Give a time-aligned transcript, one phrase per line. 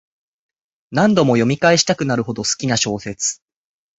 [0.89, 3.39] 何度も読み返したくなるほど好きな小説